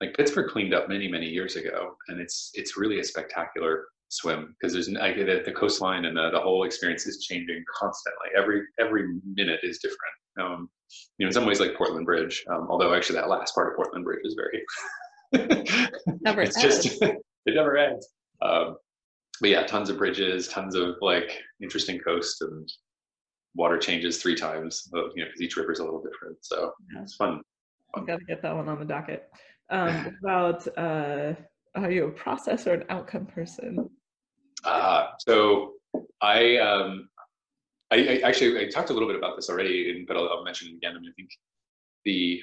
[0.00, 4.56] like Pittsburgh cleaned up many many years ago, and it's it's really a spectacular swim
[4.58, 8.28] because there's get it, the coastline and the, the whole experience is changing constantly.
[8.36, 9.98] Every every minute is different.
[10.40, 10.70] Um,
[11.18, 13.76] you know, in some ways like Portland Bridge, um, although actually that last part of
[13.76, 14.64] Portland Bridge is very.
[16.22, 16.84] never it's ends.
[16.84, 18.08] just it never ends.
[18.42, 18.76] Um,
[19.40, 22.68] but yeah, tons of bridges, tons of like interesting coast and
[23.54, 24.88] water changes three times.
[24.92, 27.02] You know, because each river is a little different, so yeah.
[27.02, 27.40] it's fun.
[27.94, 28.06] fun.
[28.06, 29.28] Got to get that one on the docket.
[29.70, 31.34] Um, about uh,
[31.74, 33.88] are you a process or an outcome person?
[34.64, 35.74] Uh, so
[36.20, 37.08] I um,
[37.90, 40.68] I, I, actually I talked a little bit about this already, but I'll, I'll, mention
[40.68, 40.96] it again.
[40.96, 41.30] I mean, I think
[42.04, 42.42] the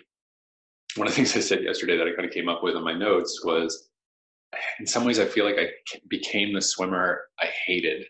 [0.96, 2.84] one of the things I said yesterday that I kind of came up with in
[2.84, 3.90] my notes was,
[4.80, 5.70] in some ways, I feel like I
[6.10, 8.06] became the swimmer I hated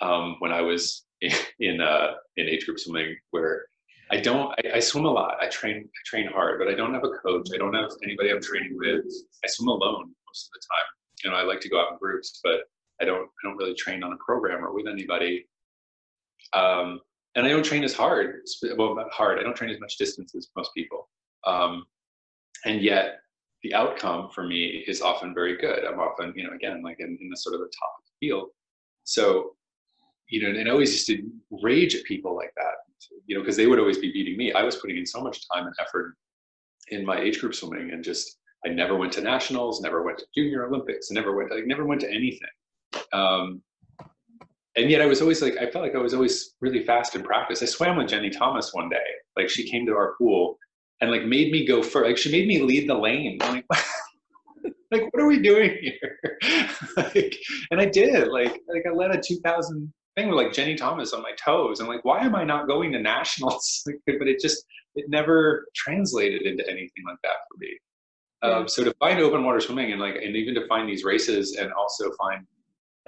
[0.00, 3.66] um, when I was in in, uh, in age group swimming, where
[4.10, 5.36] I don't I, I, swim a lot.
[5.40, 7.48] I train I train hard, but I don't have a coach.
[7.54, 9.04] I don't have anybody I'm training with.
[9.44, 10.86] I swim alone most of the time.
[11.24, 12.60] You know, I like to go out in groups, but
[13.00, 15.46] I don't I don't really train on a program or with anybody.
[16.52, 17.00] Um,
[17.34, 18.40] and I don't train as hard.
[18.76, 19.38] Well, not hard.
[19.38, 21.08] I don't train as much distance as most people.
[21.46, 21.84] Um,
[22.64, 23.20] and yet,
[23.62, 25.84] the outcome for me is often very good.
[25.84, 28.48] I'm often, you know, again, like in, in the sort of the top field.
[29.04, 29.56] So,
[30.28, 31.28] you know, and I always used to
[31.62, 32.74] rage at people like that,
[33.26, 34.52] you know, because they would always be beating me.
[34.52, 36.14] I was putting in so much time and effort
[36.88, 40.26] in my age group swimming, and just I never went to nationals, never went to
[40.36, 42.48] junior Olympics, never went, I never went to anything.
[43.12, 43.62] Um,
[44.78, 47.24] and yet I was always like, I felt like I was always really fast in
[47.24, 47.62] practice.
[47.62, 48.96] I swam with Jenny Thompson one day.
[49.36, 50.56] Like she came to our pool
[51.00, 52.06] and like made me go first.
[52.06, 53.38] Like she made me lead the lane.
[53.42, 53.66] I'm like,
[54.92, 56.70] like what are we doing here?
[56.96, 57.36] like,
[57.72, 58.28] and I did.
[58.28, 61.80] Like, like I led a 2000 thing with like Jenny Thompson on my toes.
[61.80, 63.82] I'm like, why am I not going to nationals?
[64.06, 64.64] but it just
[64.94, 67.78] it never translated into anything like that for me.
[68.42, 71.56] Um, so to find open water swimming and like and even to find these races
[71.56, 72.46] and also find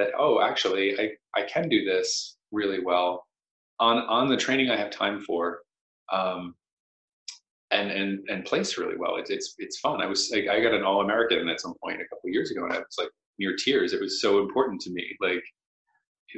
[0.01, 1.11] that oh actually I,
[1.41, 3.25] I can do this really well
[3.79, 5.61] on on the training I have time for
[6.13, 6.55] um,
[7.71, 9.17] and and and place really well.
[9.17, 10.03] It's it's it's fun.
[10.03, 12.65] I was like, I got an all American at some point a couple years ago
[12.65, 13.93] and I was like near tears.
[13.93, 15.43] It was so important to me like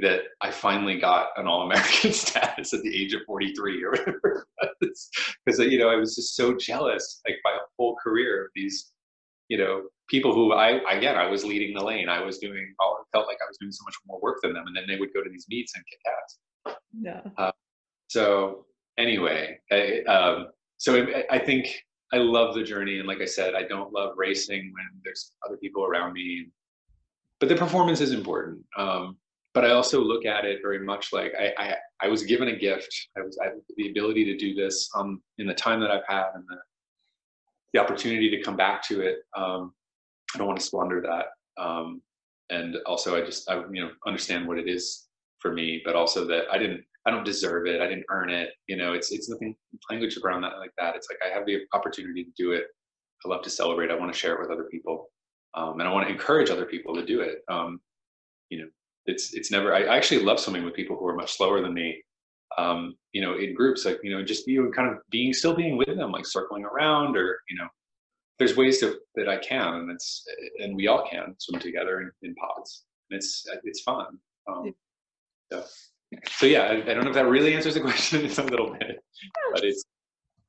[0.01, 4.46] that I finally got an all American status at the age of 43 or whatever
[4.81, 8.92] because you know I was just so jealous like my whole career of these
[9.53, 12.09] you know people who I again I was leading the lane.
[12.09, 14.65] I was doing I felt like I was doing so much more work than them,
[14.67, 16.77] and then they would go to these meets and kick ass.
[17.09, 17.21] Yeah.
[17.37, 17.53] Uh,
[18.09, 18.65] so
[18.97, 21.69] anyway, I, um, so I think
[22.15, 25.59] I love the journey, and like I said, I don't love racing when there's other
[25.59, 26.47] people around me.
[27.38, 28.61] But the performance is important.
[28.79, 29.19] Um,
[29.53, 32.57] but I also look at it very much like I, I, I was given a
[32.57, 32.91] gift.
[33.19, 36.29] I was I the ability to do this um, in the time that I've had
[36.35, 36.57] and the,
[37.73, 39.19] the opportunity to come back to it.
[39.37, 39.73] Um,
[40.35, 41.63] I don't want to squander that.
[41.63, 42.03] Um,
[42.51, 45.09] and also, I just I you know understand what it is
[45.39, 47.81] for me, but also that I didn't I don't deserve it.
[47.81, 48.51] I didn't earn it.
[48.69, 49.57] You know, it's it's nothing
[49.91, 50.95] language around that like that.
[50.95, 52.65] It's like I have the opportunity to do it.
[53.25, 53.91] I love to celebrate.
[53.91, 55.09] I want to share it with other people,
[55.55, 57.39] um, and I want to encourage other people to do it.
[57.49, 57.81] Um,
[58.51, 58.69] you know,
[59.07, 59.75] it's it's never.
[59.75, 62.03] I, I, actually love swimming with people who are much slower than me.
[62.59, 65.55] Um, you know, in groups, like you know, just you know, kind of being still
[65.55, 67.69] being with them, like circling around, or you know,
[68.38, 70.25] there's ways to, that I can, and it's
[70.59, 72.85] and we all can swim together in, in pods.
[73.11, 74.19] And it's it's fun.
[74.49, 74.75] Um,
[75.51, 75.65] so
[76.27, 78.25] so yeah, I, I, don't know if that really answers the question.
[78.25, 78.99] It's a little bit,
[79.53, 79.85] but it's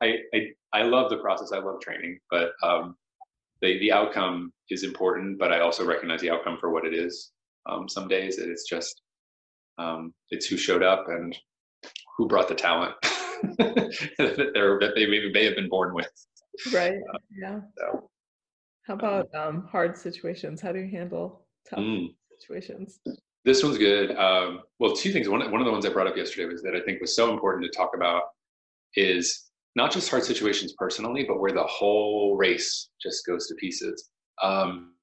[0.01, 1.51] I I, I love the process.
[1.51, 2.95] I love training, but um,
[3.61, 5.39] the the outcome is important.
[5.39, 7.31] But I also recognize the outcome for what it is.
[7.65, 9.01] Um, some days that it's just
[9.77, 11.35] um, it's who showed up and
[12.17, 12.93] who brought the talent
[13.57, 16.09] that, that they maybe may have been born with.
[16.73, 16.93] Right.
[17.13, 17.59] Uh, yeah.
[17.77, 18.09] So,
[18.85, 20.61] How about um, hard situations?
[20.61, 22.13] How do you handle tough mm.
[22.39, 22.99] situations?
[23.45, 24.15] This one's good.
[24.15, 25.27] Um, well, two things.
[25.27, 27.33] One, one of the ones I brought up yesterday was that I think was so
[27.33, 28.23] important to talk about
[28.95, 34.09] is not just hard situations personally, but where the whole race just goes to pieces.
[34.41, 34.93] Um,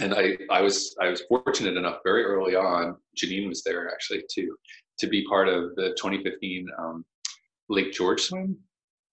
[0.00, 2.96] and I, I was, I was fortunate enough very early on.
[3.16, 4.56] Janine was there actually to,
[4.98, 7.04] to be part of the 2015 um,
[7.68, 8.56] Lake George swim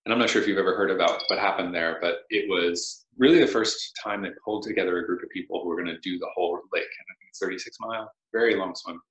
[0.06, 3.06] and I'm not sure if you've ever heard about what happened there, but it was
[3.18, 6.00] really the first time they pulled together a group of people who were going to
[6.00, 6.84] do the whole lake.
[6.84, 9.02] And I think it's 36 mile, very long swim.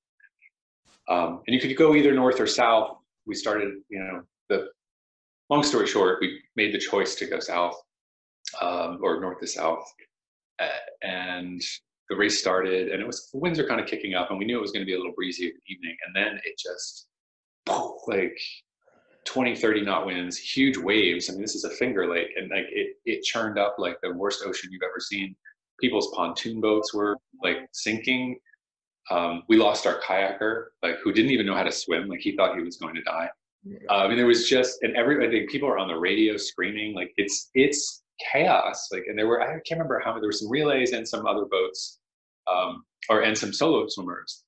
[1.09, 2.99] Um, and you could go either north or south.
[3.27, 4.69] We started, you know, the
[5.49, 7.81] long story short, we made the choice to go south
[8.61, 9.85] um, or north to south.
[10.61, 10.69] Uh,
[11.03, 11.63] and
[12.13, 14.45] the race started, and it was the winds are kind of kicking up, and we
[14.45, 15.97] knew it was going to be a little breezy evening.
[16.07, 17.09] And then it just
[18.07, 18.39] like
[19.25, 21.31] 20, 30 knot winds, huge waves.
[21.31, 24.13] I mean, this is a finger lake, and like it, it churned up like the
[24.13, 25.35] worst ocean you've ever seen.
[25.81, 28.37] People's pontoon boats were like sinking.
[29.11, 32.09] Um, we lost our kayaker, like who didn't even know how to swim.
[32.09, 33.29] Like he thought he was going to die.
[33.89, 36.37] Uh, I mean, there was just, and every, I think people are on the radio
[36.37, 38.89] screaming, like it's, it's chaos.
[38.91, 41.27] Like, and there were, I can't remember how many, there were some relays and some
[41.27, 41.99] other boats,
[42.51, 44.45] um, or, and some solo swimmers.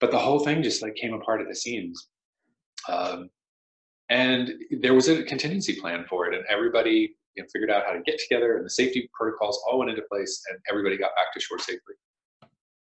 [0.00, 2.08] But the whole thing just like came apart at the seams.
[2.88, 3.28] Um,
[4.08, 7.92] and there was a contingency plan for it, and everybody you know, figured out how
[7.92, 11.32] to get together, and the safety protocols all went into place, and everybody got back
[11.34, 11.94] to shore safely.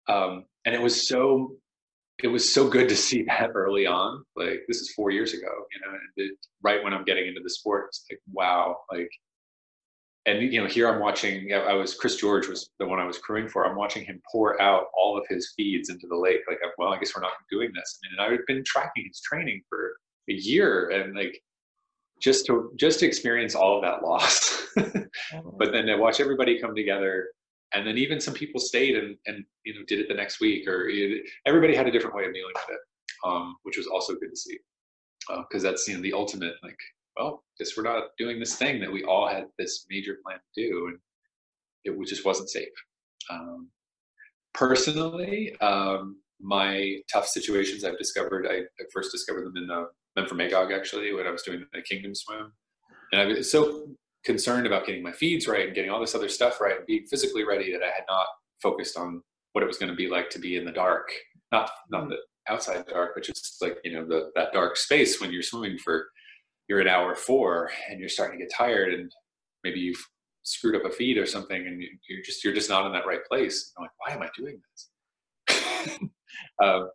[0.08, 1.56] Um, and it was so
[2.22, 4.24] it was so good to see that early on.
[4.36, 7.50] Like this is four years ago, you know, it, right when I'm getting into the
[7.50, 9.10] sport, it's like wow, like.
[10.26, 11.52] And you know, here I'm watching.
[11.52, 13.64] I was Chris George was the one I was crewing for.
[13.64, 16.40] I'm watching him pour out all of his feeds into the lake.
[16.48, 17.98] Like, well, I guess we're not doing this.
[18.02, 19.96] I mean, and I had been tracking his training for
[20.28, 21.40] a year and like
[22.20, 26.74] just to just to experience all of that loss but then to watch everybody come
[26.74, 27.28] together
[27.74, 30.66] and then even some people stayed and and you know did it the next week
[30.66, 30.90] or
[31.46, 32.80] everybody had a different way of dealing with it
[33.24, 34.58] um, which was also good to see
[35.48, 36.78] because uh, that's you know the ultimate like
[37.16, 40.62] well guess we're not doing this thing that we all had this major plan to
[40.68, 40.98] do and
[41.84, 42.68] it just wasn't safe.
[43.30, 43.70] Um,
[44.54, 50.74] personally um, my tough situations i've discovered I, I first discovered them in the Memphremagog
[50.74, 52.52] actually when I was doing the Kingdom swim,
[53.12, 53.88] and I was so
[54.24, 57.06] concerned about getting my feeds right and getting all this other stuff right and being
[57.06, 58.26] physically ready that I had not
[58.60, 61.10] focused on what it was going to be like to be in the dark,
[61.52, 62.10] not not mm.
[62.10, 62.16] the
[62.48, 66.06] outside dark, but just like you know the that dark space when you're swimming for
[66.68, 69.12] you're at hour four and you're starting to get tired and
[69.64, 70.04] maybe you've
[70.42, 73.24] screwed up a feed or something and you're just you're just not in that right
[73.28, 73.72] place.
[73.76, 75.98] I'm like, why am I doing this?
[76.62, 76.90] um,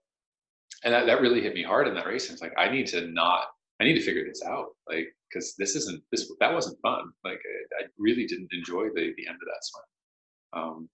[0.84, 2.28] and that, that really hit me hard in that race.
[2.28, 3.46] And it's like, I need to not,
[3.80, 4.68] I need to figure this out.
[4.90, 7.12] Like, cause this isn't, this, that wasn't fun.
[7.24, 7.40] Like
[7.80, 9.84] I, I really didn't enjoy the, the end of that swim.
[10.54, 10.90] Um,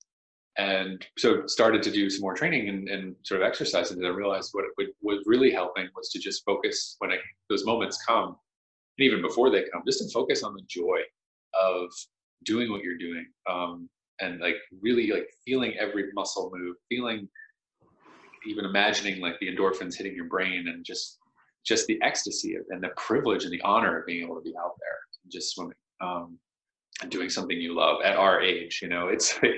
[0.58, 4.10] and so started to do some more training and, and sort of exercises and I
[4.10, 7.18] realized what it was really helping was to just focus when I,
[7.50, 8.38] those moments come
[8.98, 11.00] and even before they come, just to focus on the joy
[11.54, 11.90] of
[12.44, 13.26] doing what you're doing.
[13.50, 17.28] Um, and like really like feeling every muscle move, feeling
[18.48, 21.20] even imagining like the endorphins hitting your brain and just
[21.66, 24.56] just the ecstasy of, and the privilege and the honor of being able to be
[24.58, 24.98] out there
[25.30, 26.38] just swimming um,
[27.02, 28.80] and doing something you love at our age.
[28.82, 29.52] You know, it's like,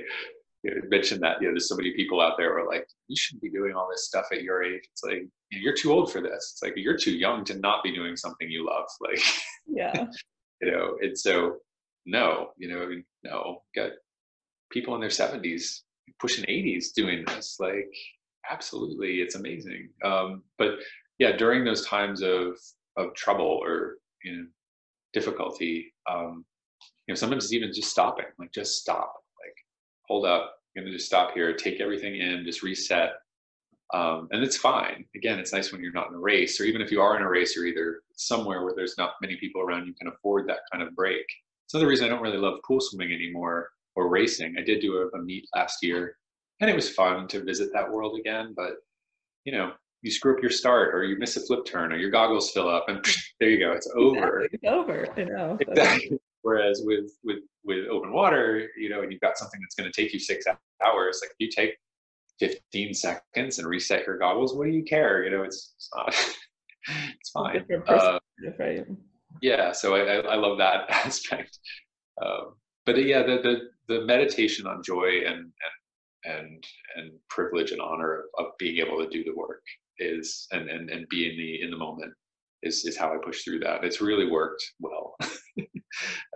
[0.63, 3.15] you mentioned that you know there's so many people out there who are like you
[3.15, 4.81] shouldn't be doing all this stuff at your age.
[4.91, 6.51] It's like you're too old for this.
[6.53, 8.85] It's like you're too young to not be doing something you love.
[9.01, 9.23] Like
[9.67, 10.07] yeah,
[10.61, 11.57] you know, and so
[12.05, 12.89] no, you know,
[13.23, 13.91] no, got
[14.71, 15.81] people in their 70s
[16.19, 17.93] pushing 80s doing this like
[18.49, 19.89] absolutely, it's amazing.
[20.03, 20.79] Um, but
[21.19, 22.57] yeah, during those times of
[22.97, 24.45] of trouble or you know
[25.13, 26.45] difficulty, um,
[27.07, 29.55] you know, sometimes it's even just stopping, like just stop, like
[30.07, 33.11] hold up, I'm gonna just stop here, take everything in, just reset.
[33.93, 35.05] Um, and it's fine.
[35.15, 37.23] Again, it's nice when you're not in a race, or even if you are in
[37.23, 40.59] a race, you're either somewhere where there's not many people around, you can afford that
[40.71, 41.25] kind of break.
[41.65, 44.55] It's another reason I don't really love pool swimming anymore or racing.
[44.57, 46.15] I did do a, a meet last year,
[46.61, 48.53] and it was fun to visit that world again.
[48.55, 48.73] But
[49.45, 49.71] you know,
[50.03, 52.69] you screw up your start, or you miss a flip turn, or your goggles fill
[52.69, 53.03] up, and
[53.39, 54.41] there you go, it's over.
[54.41, 54.59] Exactly.
[54.61, 55.07] It's over.
[55.17, 55.57] I know.
[55.67, 56.19] Exactly.
[56.41, 60.01] Whereas with with with open water, you know, and you've got something that's going to
[60.01, 60.45] take you six
[60.81, 61.75] hours, like you take
[62.39, 65.23] 15 seconds and reset your goggles, what do you care?
[65.23, 66.07] You know, it's it's not
[67.19, 67.65] it's fine.
[67.87, 68.19] Uh,
[69.41, 71.59] yeah, so I, I, love that aspect.
[72.21, 73.39] Um, but yeah, the,
[73.87, 75.53] the the meditation on joy and and
[76.25, 76.63] and
[76.95, 79.63] and privilege and honor of, of being able to do the work
[79.99, 82.13] is and and and be in the in the moment
[82.63, 83.83] is is how I push through that.
[83.83, 85.15] It's really worked well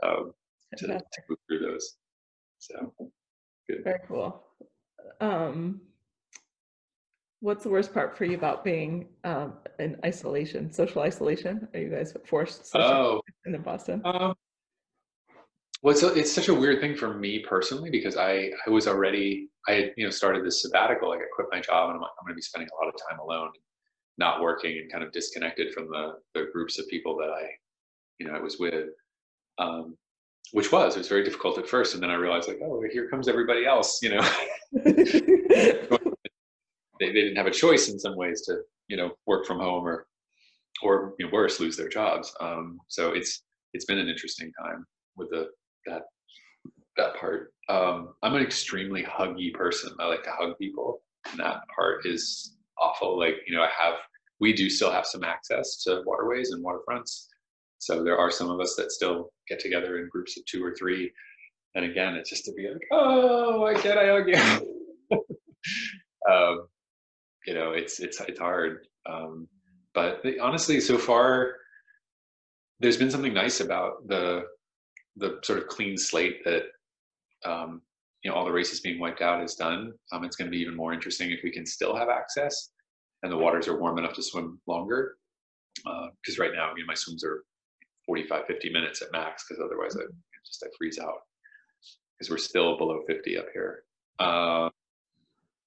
[0.03, 0.33] um,
[0.77, 1.95] to, to, move through those.
[2.59, 2.93] So
[3.69, 3.83] good.
[3.83, 4.43] Very cool.
[5.19, 5.81] Um,
[7.43, 11.67] what's the worst part for you about being um, in isolation, social isolation?
[11.73, 14.01] Are you guys forced oh, in Boston?
[14.05, 14.33] Um,
[15.81, 18.87] well, it's, a, it's such a weird thing for me personally because I, I was
[18.87, 22.03] already I had you know started this sabbatical like I quit my job and I'm,
[22.03, 23.49] I'm going to be spending a lot of time alone
[24.17, 27.49] not working and kind of disconnected from the, the groups of people that I,
[28.19, 28.87] you know, I was with.
[29.57, 29.97] Um,
[30.51, 31.95] which was, it was very difficult at first.
[31.95, 34.21] And then I realized like, oh, here comes everybody else, you know.
[36.99, 39.85] they, they didn't have a choice in some ways to, you know, work from home
[39.85, 40.07] or,
[40.81, 42.33] or you know, worse, lose their jobs.
[42.39, 45.47] Um, so it's, it's been an interesting time with the,
[45.85, 46.03] that,
[46.97, 47.53] that part.
[47.69, 49.91] Um, I'm an extremely huggy person.
[49.99, 51.01] I like to hug people.
[51.31, 53.17] And that part is awful.
[53.17, 53.95] Like, you know, I have,
[54.39, 57.27] we do still have some access to waterways and waterfronts.
[57.77, 60.75] So there are some of us that still get together in groups of two or
[60.75, 61.11] three.
[61.75, 65.17] And again, it's just to be like, oh, why can't I hug you?
[66.31, 66.67] um,
[67.45, 68.87] you know, it's, it's, it's hard.
[69.05, 69.47] Um,
[69.93, 71.55] but honestly, so far,
[72.79, 74.45] there's been something nice about the,
[75.17, 76.63] the sort of clean slate that
[77.45, 77.81] um,
[78.23, 79.93] you know all the races being wiped out is done.
[80.11, 82.71] Um, it's going to be even more interesting if we can still have access
[83.23, 85.15] and the waters are warm enough to swim longer.
[85.75, 87.43] Because uh, right now, I mean, my swims are
[88.05, 90.03] 45, 50 minutes at max because otherwise I
[90.45, 91.21] just I freeze out
[92.19, 93.83] because we're still below 50 up here.
[94.19, 94.69] Uh,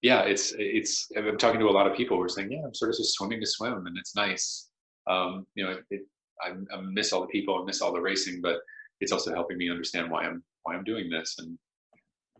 [0.06, 1.10] yeah, it's it's.
[1.16, 3.14] I'm talking to a lot of people who are saying, yeah, I'm sort of just
[3.14, 4.68] swimming to swim, and it's nice.
[5.08, 6.02] Um, you know, it,
[6.40, 8.60] I, I miss all the people, I miss all the racing, but
[9.00, 11.58] it's also helping me understand why I'm why I'm doing this and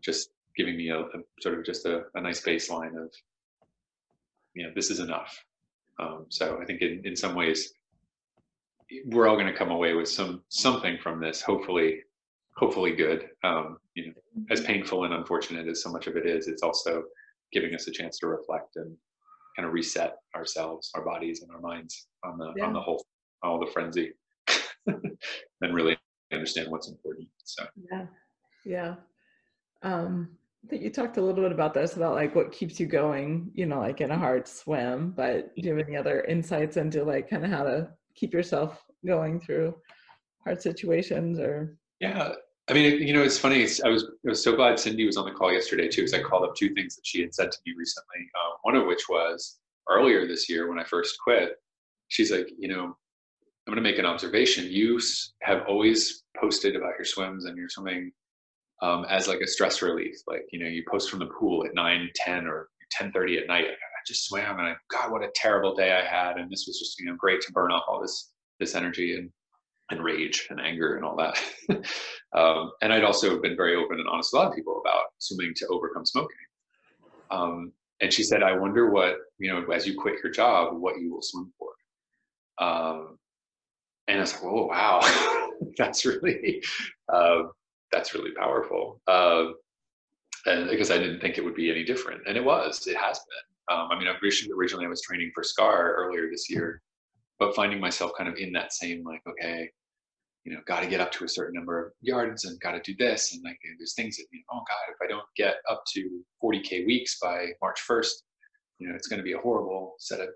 [0.01, 3.11] just giving me a, a sort of just a, a, nice baseline of,
[4.53, 5.43] you know, this is enough.
[5.99, 7.73] Um, so I think in, in some ways,
[9.05, 11.41] we're all going to come away with some something from this.
[11.41, 11.99] Hopefully,
[12.55, 13.29] hopefully good.
[13.43, 14.13] Um, you know,
[14.51, 17.03] as painful and unfortunate as so much of it is, it's also
[17.51, 18.95] giving us a chance to reflect and
[19.55, 22.65] kind of reset ourselves, our bodies, and our minds on the yeah.
[22.65, 23.03] on the whole
[23.43, 24.13] all the frenzy,
[24.87, 25.97] and really
[26.33, 27.27] understand what's important.
[27.43, 28.05] So yeah,
[28.65, 28.95] yeah
[29.83, 30.29] um
[30.65, 33.51] I think you talked a little bit about this about like what keeps you going,
[33.53, 37.03] you know, like in a hard swim, but do you have any other insights into
[37.03, 39.73] like kind of how to keep yourself going through
[40.43, 42.33] hard situations or yeah
[42.69, 45.17] i mean you know it's funny it's, i was i was so glad cindy was
[45.17, 47.51] on the call yesterday too because i called up two things that she had said
[47.51, 51.55] to me recently uh, one of which was earlier this year when i first quit
[52.09, 54.99] she's like you know i'm going to make an observation you
[55.41, 58.11] have always posted about your swims and your swimming
[58.81, 60.15] um, as like a stress relief.
[60.27, 63.65] Like, you know, you post from the pool at 9, 10 or 10.30 at night.
[63.65, 66.37] I just swam and I, God, what a terrible day I had.
[66.37, 69.29] And this was just, you know, great to burn off all this, this energy and,
[69.89, 71.39] and rage and anger and all that.
[72.33, 75.05] um, and I'd also been very open and honest with a lot of people about
[75.19, 76.35] swimming to overcome smoking.
[77.31, 80.99] Um, and she said, I wonder what, you know, as you quit your job, what
[80.99, 81.69] you will swim for.
[82.63, 83.17] Um,
[84.07, 84.99] and I was like, oh, wow,
[85.77, 86.61] that's really,
[87.11, 87.43] uh,
[87.91, 89.01] that's really powerful.
[89.07, 89.45] Uh,
[90.45, 92.87] and because I didn't think it would be any different, and it was.
[92.87, 93.75] It has been.
[93.77, 96.81] Um, I mean, originally I was training for SCAR earlier this year,
[97.39, 99.69] but finding myself kind of in that same like, okay,
[100.43, 102.79] you know, got to get up to a certain number of yards and got to
[102.79, 105.55] do this, and like there's things that you know, oh God, if I don't get
[105.69, 108.11] up to 40k weeks by March 1st,
[108.79, 110.29] you know, it's going to be a horrible set of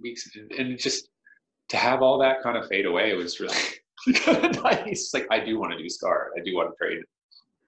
[0.00, 1.08] weeks, and, and just
[1.68, 3.56] to have all that kind of fade away was really
[4.62, 5.10] nice.
[5.12, 6.30] Like I do want to do SCAR.
[6.38, 7.02] I do want to trade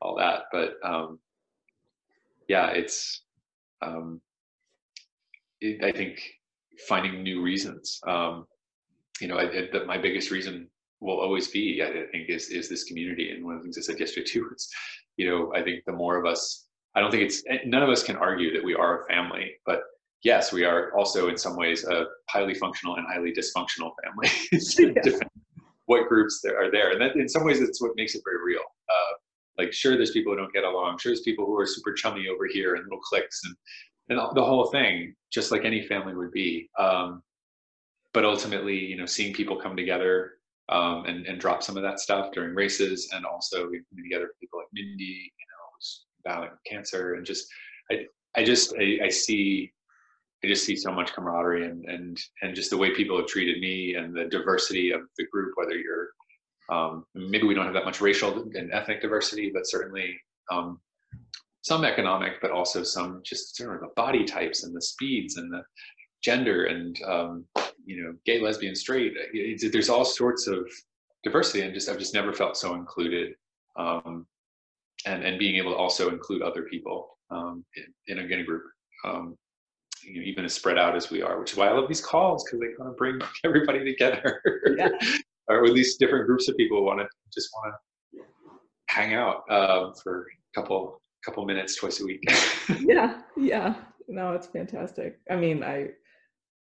[0.00, 0.42] all that.
[0.52, 1.18] But um,
[2.48, 3.22] yeah, it's
[3.82, 4.20] um,
[5.60, 6.20] it, I think
[6.86, 8.00] finding new reasons.
[8.06, 8.46] Um,
[9.20, 10.68] you know, I, I, my biggest reason
[11.00, 13.30] will always be, I think, is is this community.
[13.30, 14.68] And one of the things I said yesterday too is,
[15.16, 18.02] you know, I think the more of us, I don't think it's none of us
[18.02, 19.82] can argue that we are a family, but
[20.22, 24.28] yes, we are also in some ways a highly functional and highly dysfunctional family.
[25.06, 25.18] yeah.
[25.86, 28.42] what groups there are there, and that in some ways it's what makes it very
[28.44, 28.62] real.
[28.88, 29.14] Uh,
[29.58, 30.98] like, sure, there's people who don't get along.
[30.98, 33.54] Sure, there's people who are super chummy over here and little cliques and
[34.10, 36.70] and the whole thing, just like any family would be.
[36.78, 37.22] Um,
[38.18, 40.32] but ultimately, you know, seeing people come together
[40.70, 44.40] um, and, and drop some of that stuff during races, and also coming together with
[44.40, 47.46] people like Mindy, you know, who's battling cancer, and just
[47.92, 49.70] I, I just I, I see
[50.42, 53.60] I just see so much camaraderie and and and just the way people have treated
[53.60, 56.08] me and the diversity of the group, whether you're
[56.70, 60.16] um, maybe we don't have that much racial and ethnic diversity, but certainly
[60.50, 60.80] um,
[61.62, 65.52] some economic, but also some just sort of the body types and the speeds and
[65.52, 65.62] the
[66.22, 67.44] gender and um,
[67.84, 69.14] you know gay, lesbian, straight.
[69.32, 70.70] It's, there's all sorts of
[71.24, 73.34] diversity, and just I've just never felt so included.
[73.76, 74.26] Um,
[75.06, 78.44] and and being able to also include other people um, in, in, a, in a
[78.44, 78.64] group.
[79.04, 79.36] Um,
[80.04, 82.00] you know, even as spread out as we are, which is why I love these
[82.00, 84.40] calls because they kind of bring everybody together,
[84.76, 84.88] yeah.
[85.48, 88.20] or at least different groups of people want to just want to
[88.88, 92.22] hang out uh, for a couple couple minutes twice a week.
[92.80, 93.74] yeah, yeah.
[94.08, 95.18] No, it's fantastic.
[95.30, 95.88] I mean, I,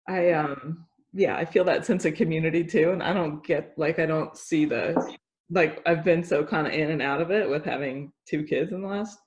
[0.07, 3.99] I, um, yeah, I feel that sense of community too, and I don't get like
[3.99, 5.17] I don't see the
[5.49, 8.71] like I've been so kind of in and out of it with having two kids
[8.71, 9.17] in the last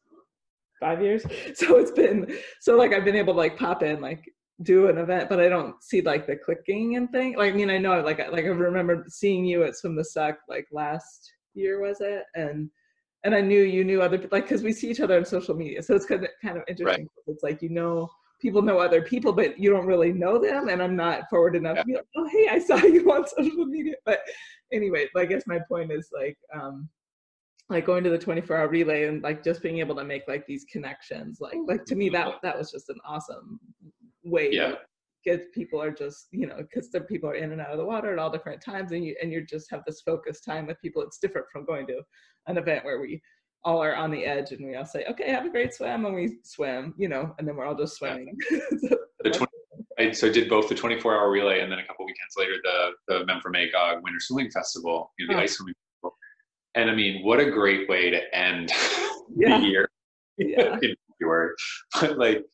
[0.80, 1.24] five years.
[1.54, 4.24] So it's been so like I've been able to like pop in like
[4.62, 7.36] do an event, but I don't see like the clicking and thing.
[7.36, 10.38] Like I mean, I know like like I remember seeing you at Swim the Suck
[10.48, 12.70] like last year was it, and
[13.24, 15.82] and I knew you knew other like because we see each other on social media,
[15.82, 17.04] so it's kind of kind of interesting.
[17.04, 17.34] Right.
[17.34, 18.08] It's like you know
[18.44, 21.78] people know other people, but you don't really know them, and I'm not forward enough
[21.78, 23.94] to be like, oh hey, I saw you on social media.
[24.04, 24.20] But
[24.70, 26.88] anyway, I guess my point is like um
[27.70, 30.46] like going to the 24 hour relay and like just being able to make like
[30.46, 33.58] these connections like like to me that that was just an awesome
[34.22, 34.74] way yeah.
[35.24, 37.84] get people are just you know because the people are in and out of the
[37.84, 40.78] water at all different times and you and you just have this focused time with
[40.82, 42.02] people it's different from going to
[42.48, 43.18] an event where we
[43.64, 46.14] all are on the edge and we all say okay have a great swim and
[46.14, 49.46] we swim you know and then we're all just swimming so, 20,
[49.98, 52.90] I, so did both the 24 hour relay and then a couple weekends later the
[53.08, 55.42] the Memphremagog Winter Swimming Festival, you know, the oh.
[55.42, 56.16] ice swimming festival.
[56.74, 58.70] And I mean, what a great way to end
[59.36, 59.58] yeah.
[59.58, 59.90] the year
[60.38, 60.78] yeah.
[60.82, 61.54] in February.
[62.00, 62.44] But like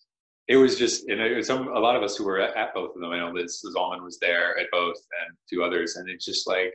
[0.48, 2.74] it was just, and it was some a lot of us who were at, at
[2.74, 3.10] both of them.
[3.12, 6.74] I know Liz Zalman was there at both, and two others, and it's just like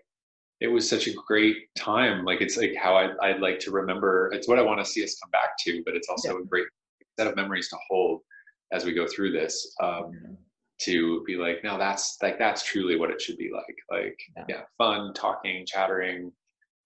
[0.62, 2.24] it was such a great time.
[2.24, 4.32] Like it's like how I, I'd like to remember.
[4.34, 6.42] It's what I want to see us come back to, but it's also yeah.
[6.42, 6.68] a great
[7.18, 8.22] set of memories to hold
[8.72, 9.76] as we go through this.
[9.82, 10.32] Um, yeah.
[10.82, 13.76] To be like, no, that's like that's truly what it should be like.
[13.90, 16.34] Like, yeah, yeah fun, talking, chattering,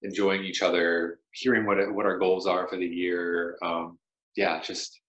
[0.03, 3.57] enjoying each other, hearing what what our goals are for the year.
[3.63, 3.97] Um,
[4.35, 5.01] yeah, just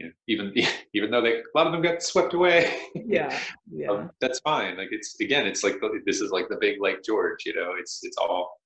[0.00, 0.52] you know, even
[0.94, 2.74] even though they a lot of them got swept away.
[2.94, 3.38] Yeah,
[3.72, 3.88] yeah.
[3.88, 4.76] um, that's fine.
[4.76, 5.76] Like it's again, it's like
[6.06, 7.44] this is like the big Lake George.
[7.46, 8.58] You know, it's it's all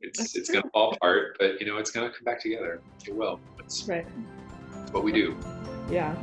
[0.00, 0.60] it's that's it's true.
[0.60, 2.80] gonna fall apart, but you know, it's gonna come back together.
[3.06, 3.40] It will.
[3.58, 4.06] That's right.
[4.72, 5.36] That's what we do.
[5.90, 6.16] Yeah.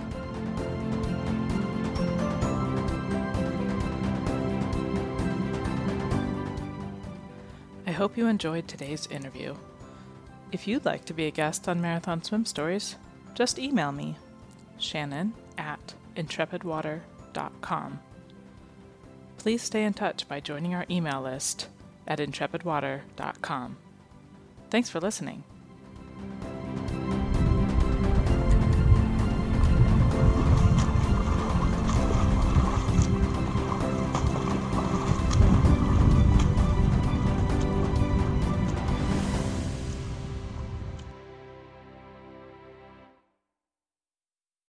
[7.85, 9.53] I hope you enjoyed today's interview.
[10.51, 12.95] If you'd like to be a guest on Marathon Swim Stories,
[13.35, 14.17] just email me
[14.81, 17.99] shannon at intrepidwater.com.
[19.37, 21.67] Please stay in touch by joining our email list
[22.07, 23.77] at intrepidwater.com.
[24.69, 25.43] Thanks for listening.